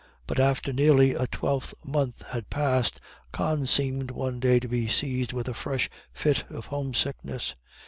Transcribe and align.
But 0.25 0.39
after 0.39 0.73
nearly 0.73 1.13
a 1.13 1.27
twelvemonth 1.27 2.23
had 2.29 2.49
passed, 2.49 2.99
Con 3.31 3.67
seemed 3.67 4.09
one 4.09 4.39
day 4.39 4.59
to 4.59 4.67
be 4.67 4.87
seized 4.87 5.31
with 5.31 5.47
a 5.47 5.53
fresh 5.53 5.91
fit 6.11 6.43
of 6.49 6.65
homesickness. 6.65 7.53